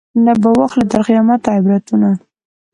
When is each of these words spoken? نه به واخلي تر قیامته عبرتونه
نه 0.25 0.33
به 0.41 0.49
واخلي 0.59 0.85
تر 0.91 1.01
قیامته 1.07 1.49
عبرتونه 1.57 2.11